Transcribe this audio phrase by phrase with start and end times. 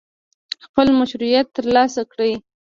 [0.65, 2.33] خپل مشروعیت ترلاسه کړي.